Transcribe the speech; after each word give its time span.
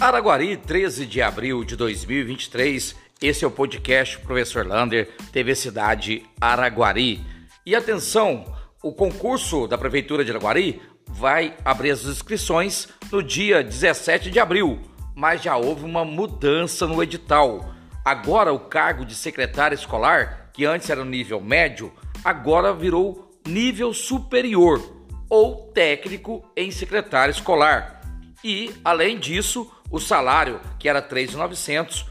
Araguari, 0.00 0.56
13 0.56 1.04
de 1.04 1.20
abril 1.20 1.62
de 1.62 1.76
2023. 1.76 2.96
Esse 3.20 3.44
é 3.44 3.46
o 3.46 3.50
podcast 3.50 4.18
Professor 4.20 4.66
Lander, 4.66 5.10
TV 5.30 5.54
Cidade 5.54 6.22
Araguari. 6.40 7.20
E 7.66 7.76
atenção, 7.76 8.50
o 8.82 8.94
concurso 8.94 9.66
da 9.66 9.76
Prefeitura 9.76 10.24
de 10.24 10.30
Araguari 10.30 10.80
vai 11.06 11.54
abrir 11.62 11.90
as 11.90 12.06
inscrições 12.06 12.88
no 13.12 13.22
dia 13.22 13.62
17 13.62 14.30
de 14.30 14.40
abril, 14.40 14.80
mas 15.14 15.42
já 15.42 15.58
houve 15.58 15.84
uma 15.84 16.02
mudança 16.02 16.86
no 16.86 17.02
edital. 17.02 17.74
Agora 18.02 18.54
o 18.54 18.58
cargo 18.58 19.04
de 19.04 19.14
secretário 19.14 19.74
escolar, 19.74 20.50
que 20.54 20.64
antes 20.64 20.88
era 20.88 21.04
nível 21.04 21.42
médio, 21.42 21.92
agora 22.24 22.72
virou 22.72 23.38
nível 23.46 23.92
superior 23.92 24.80
ou 25.28 25.70
técnico 25.74 26.42
em 26.56 26.70
secretário 26.70 27.32
escolar. 27.32 28.00
E, 28.42 28.70
além 28.82 29.18
disso, 29.18 29.70
o 29.90 29.98
salário, 29.98 30.60
que 30.78 30.88
era 30.88 31.02
3.900, 31.02 32.06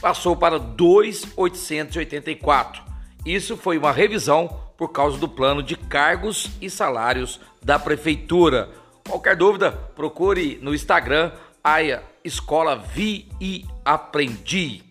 passou 0.00 0.36
para 0.36 0.60
2.884. 0.60 2.82
Isso 3.24 3.56
foi 3.56 3.78
uma 3.78 3.92
revisão 3.92 4.60
por 4.76 4.88
causa 4.88 5.16
do 5.16 5.28
plano 5.28 5.62
de 5.62 5.76
cargos 5.76 6.50
e 6.60 6.68
salários 6.68 7.40
da 7.62 7.78
prefeitura. 7.78 8.68
Qualquer 9.08 9.36
dúvida, 9.36 9.70
procure 9.94 10.58
no 10.60 10.74
Instagram 10.74 11.30
a 11.62 11.78
Escola 12.22 12.76
Vi 12.76 13.28
e 13.40 13.64
Aprendi. 13.84 14.82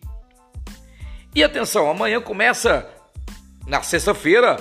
E 1.36 1.44
atenção, 1.44 1.90
amanhã 1.90 2.22
começa 2.22 2.88
na 3.68 3.82
sexta-feira 3.82 4.58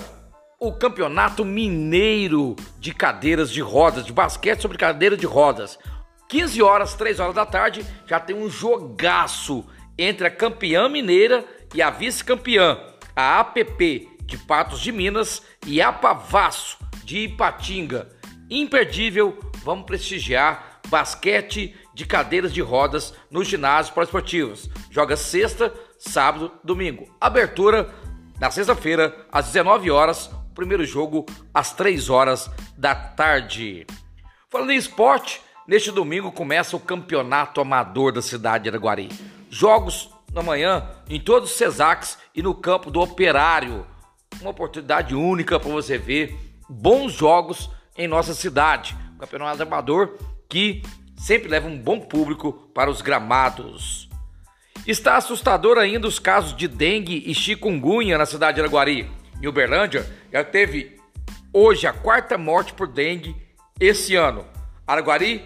o 0.58 0.72
Campeonato 0.72 1.44
Mineiro 1.44 2.56
de 2.78 2.94
Cadeiras 2.94 3.50
de 3.50 3.60
Rodas, 3.60 4.06
de 4.06 4.12
basquete 4.12 4.60
sobre 4.60 4.78
cadeira 4.78 5.16
de 5.16 5.26
rodas. 5.26 5.78
15 6.32 6.62
horas, 6.62 6.94
3 6.94 7.20
horas 7.20 7.34
da 7.34 7.44
tarde, 7.44 7.84
já 8.06 8.18
tem 8.18 8.34
um 8.34 8.48
jogaço 8.48 9.66
entre 9.98 10.26
a 10.26 10.30
campeã 10.30 10.88
mineira 10.88 11.44
e 11.74 11.82
a 11.82 11.90
vice-campeã, 11.90 12.80
a 13.14 13.38
APP 13.40 14.08
de 14.24 14.38
Patos 14.38 14.80
de 14.80 14.90
Minas 14.90 15.42
e 15.66 15.82
a 15.82 15.92
Pavasso 15.92 16.78
de 17.04 17.24
Ipatinga. 17.24 18.08
Imperdível, 18.48 19.38
vamos 19.62 19.84
prestigiar 19.84 20.80
basquete 20.88 21.76
de 21.92 22.06
cadeiras 22.06 22.54
de 22.54 22.62
rodas 22.62 23.12
nos 23.30 23.46
ginásios 23.46 23.94
esportivos. 23.94 24.70
Joga 24.90 25.18
sexta, 25.18 25.70
sábado, 25.98 26.50
domingo. 26.64 27.14
Abertura 27.20 27.94
na 28.40 28.50
sexta-feira, 28.50 29.26
às 29.30 29.48
19 29.48 29.90
horas. 29.90 30.30
Primeiro 30.54 30.86
jogo 30.86 31.26
às 31.52 31.74
3 31.74 32.08
horas 32.08 32.50
da 32.74 32.94
tarde. 32.94 33.86
Falando 34.48 34.70
em 34.70 34.76
esporte, 34.78 35.42
Neste 35.66 35.92
domingo 35.92 36.32
começa 36.32 36.76
o 36.76 36.80
campeonato 36.80 37.60
amador 37.60 38.12
da 38.12 38.20
cidade 38.20 38.64
de 38.64 38.70
Araguari. 38.70 39.08
Jogos 39.48 40.10
na 40.32 40.42
manhã 40.42 40.88
em 41.08 41.20
todos 41.20 41.50
os 41.50 41.56
CESACs 41.56 42.18
e 42.34 42.42
no 42.42 42.52
campo 42.52 42.90
do 42.90 43.00
Operário. 43.00 43.86
Uma 44.40 44.50
oportunidade 44.50 45.14
única 45.14 45.60
para 45.60 45.70
você 45.70 45.96
ver 45.96 46.36
bons 46.68 47.12
jogos 47.12 47.70
em 47.96 48.08
nossa 48.08 48.34
cidade. 48.34 48.96
O 49.14 49.18
campeonato 49.20 49.62
amador 49.62 50.18
que 50.48 50.82
sempre 51.16 51.48
leva 51.48 51.68
um 51.68 51.78
bom 51.78 52.00
público 52.00 52.52
para 52.74 52.90
os 52.90 53.00
gramados. 53.00 54.08
Está 54.84 55.16
assustador 55.16 55.78
ainda 55.78 56.08
os 56.08 56.18
casos 56.18 56.56
de 56.56 56.66
dengue 56.66 57.22
e 57.24 57.32
chikungunya 57.32 58.18
na 58.18 58.26
cidade 58.26 58.56
de 58.56 58.62
Araguari. 58.62 59.08
Em 59.40 59.46
Uberlândia 59.46 60.10
já 60.32 60.42
teve 60.42 60.98
hoje 61.52 61.86
a 61.86 61.92
quarta 61.92 62.36
morte 62.36 62.72
por 62.72 62.88
dengue 62.88 63.36
esse 63.78 64.16
ano. 64.16 64.51
Araguari 64.92 65.42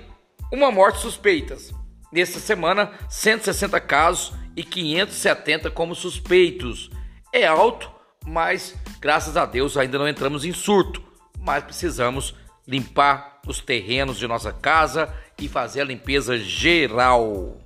uma 0.50 0.72
morte 0.72 0.98
suspeitas. 0.98 1.72
Nesta 2.10 2.40
semana, 2.40 2.90
160 3.08 3.80
casos 3.80 4.32
e 4.56 4.64
570 4.64 5.70
como 5.70 5.94
suspeitos. 5.94 6.90
É 7.32 7.46
alto, 7.46 7.88
mas 8.26 8.74
graças 8.98 9.36
a 9.36 9.46
Deus 9.46 9.76
ainda 9.76 10.00
não 10.00 10.08
entramos 10.08 10.44
em 10.44 10.52
surto. 10.52 11.00
Mas 11.38 11.62
precisamos 11.62 12.34
limpar 12.66 13.40
os 13.46 13.60
terrenos 13.60 14.18
de 14.18 14.26
nossa 14.26 14.52
casa 14.52 15.14
e 15.40 15.46
fazer 15.46 15.82
a 15.82 15.84
limpeza 15.84 16.36
geral. 16.36 17.56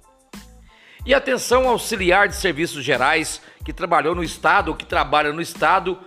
E 1.07 1.15
atenção 1.15 1.67
auxiliar 1.67 2.29
de 2.29 2.37
serviços 2.37 2.85
gerais 2.85 3.41
que 3.65 3.73
trabalhou 3.73 4.15
no 4.15 4.23
estado 4.23 4.69
ou 4.69 4.75
que 4.75 4.85
trabalha 4.85 5.33
no 5.33 5.41
estado 5.41 5.99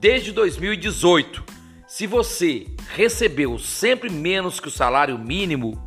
desde 0.00 0.32
2018. 0.32 1.61
Se 1.92 2.06
você 2.06 2.68
recebeu 2.88 3.58
sempre 3.58 4.08
menos 4.08 4.58
que 4.58 4.68
o 4.68 4.70
salário 4.70 5.18
mínimo, 5.18 5.78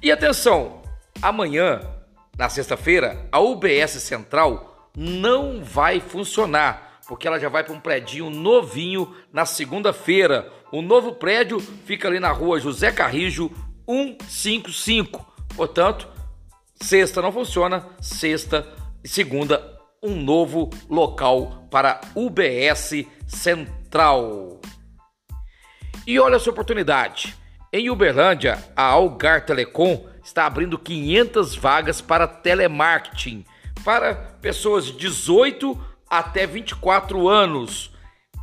E 0.02 0.14
atenção, 0.14 0.82
amanhã 1.22 1.82
na 2.38 2.48
sexta-feira, 2.48 3.28
a 3.34 3.42
UBS 3.42 3.92
Central 4.02 4.90
não 4.96 5.62
vai 5.62 6.00
funcionar, 6.00 7.02
porque 7.06 7.28
ela 7.28 7.38
já 7.38 7.50
vai 7.50 7.66
para 7.66 7.74
um 7.74 7.82
prédio 7.82 8.30
novinho 8.30 9.14
na 9.34 9.46
segunda-feira. 9.46 10.50
O 10.72 10.82
novo 10.82 11.16
prédio 11.16 11.60
fica 11.60 12.08
ali 12.08 12.18
na 12.18 12.32
rua 12.32 12.62
José 12.62 12.94
Carrijo 12.94 13.52
155. 13.86 15.26
Portanto, 15.54 16.08
sexta 16.82 17.22
não 17.22 17.34
funciona, 17.34 17.86
sexta 18.00 18.66
e 19.04 19.08
segunda 19.10 19.78
um 20.02 20.16
novo 20.16 20.70
local 20.90 21.68
para 21.70 22.00
UBS 22.16 23.06
Central. 23.28 24.62
E 26.08 26.18
olha 26.18 26.38
essa 26.38 26.50
oportunidade. 26.50 27.36
Em 27.72 27.88
Uberlândia, 27.92 28.58
a 28.76 28.84
Algar 28.84 29.46
Telecom 29.46 30.08
está 30.24 30.48
abrindo 30.48 30.80
500 30.80 31.56
vagas 31.56 32.02
para 32.02 32.28
telemarketing 32.28 33.46
para 33.86 34.16
pessoas 34.42 34.86
de 34.86 34.94
18 34.94 35.80
até 36.10 36.48
24 36.48 37.30
anos 37.30 37.92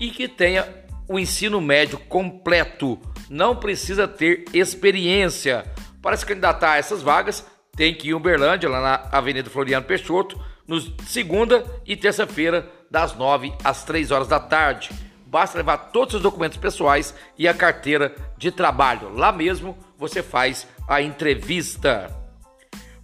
e 0.00 0.10
que 0.10 0.28
tenha 0.28 0.64
o 1.08 1.18
ensino 1.18 1.60
médio 1.60 1.98
completo. 1.98 3.00
Não 3.28 3.56
precisa 3.56 4.06
ter 4.06 4.44
experiência. 4.52 5.64
Para 6.00 6.16
se 6.16 6.24
candidatar 6.24 6.72
a 6.72 6.76
essas 6.76 7.02
vagas, 7.02 7.44
tem 7.76 7.92
que 7.92 8.08
ir 8.08 8.10
em 8.12 8.14
Uberlândia, 8.14 8.68
lá 8.68 8.80
na 8.80 9.08
Avenida 9.10 9.50
Floriano 9.50 9.84
Peixoto, 9.84 10.40
no 10.68 10.80
segunda 11.04 11.64
e 11.84 11.96
terça-feira, 11.96 12.70
das 12.88 13.16
9 13.16 13.52
às 13.64 13.82
3 13.82 14.12
horas 14.12 14.28
da 14.28 14.38
tarde. 14.38 14.90
Basta 15.36 15.58
levar 15.58 15.76
todos 15.92 16.14
os 16.14 16.22
documentos 16.22 16.56
pessoais 16.56 17.14
e 17.36 17.46
a 17.46 17.52
carteira 17.52 18.16
de 18.38 18.50
trabalho. 18.50 19.10
Lá 19.14 19.30
mesmo 19.30 19.76
você 19.98 20.22
faz 20.22 20.66
a 20.88 21.02
entrevista. 21.02 22.10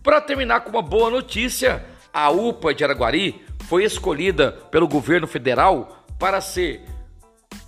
Para 0.02 0.18
terminar 0.18 0.60
com 0.60 0.70
uma 0.70 0.80
boa 0.80 1.10
notícia, 1.10 1.84
a 2.10 2.30
UPA 2.30 2.72
de 2.72 2.84
Araguari 2.84 3.44
foi 3.68 3.84
escolhida 3.84 4.50
pelo 4.70 4.88
governo 4.88 5.26
federal 5.26 6.06
para 6.18 6.40
ser 6.40 6.80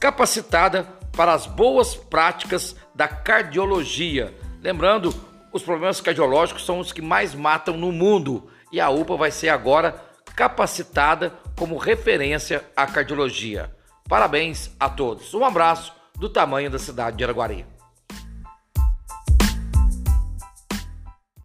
capacitada 0.01 0.85
para 1.15 1.35
as 1.35 1.45
boas 1.47 1.95
práticas 1.95 2.75
da 2.95 3.07
cardiologia. 3.07 4.35
Lembrando, 4.63 5.15
os 5.53 5.63
problemas 5.63 6.01
cardiológicos 6.01 6.65
são 6.65 6.79
os 6.79 6.91
que 6.91 7.03
mais 7.03 7.35
matam 7.35 7.77
no 7.77 7.93
mundo 7.93 8.49
e 8.73 8.81
a 8.81 8.89
UPA 8.89 9.15
vai 9.15 9.31
ser 9.31 9.51
agora 9.51 10.03
capacitada 10.35 11.35
como 11.55 11.77
referência 11.77 12.65
à 12.75 12.87
cardiologia. 12.87 13.71
Parabéns 14.09 14.71
a 14.79 14.89
todos. 14.89 15.33
Um 15.33 15.45
abraço 15.45 15.93
do 16.19 16.29
tamanho 16.29 16.71
da 16.71 16.79
cidade 16.79 17.17
de 17.17 17.25
Araguari. 17.25 17.67